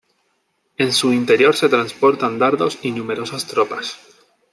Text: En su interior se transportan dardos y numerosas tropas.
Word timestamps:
En 0.77 0.93
su 0.93 1.13
interior 1.13 1.55
se 1.55 1.69
transportan 1.69 2.39
dardos 2.39 2.79
y 2.81 2.89
numerosas 2.89 3.45
tropas. 3.45 3.99